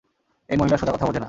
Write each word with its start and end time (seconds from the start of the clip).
এই 0.49 0.57
মহিলা 0.57 0.77
সোজা 0.77 0.91
কথা 0.91 1.05
বোঝে 1.05 1.13
না। 1.13 1.19